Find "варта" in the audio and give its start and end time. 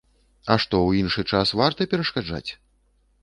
1.61-1.87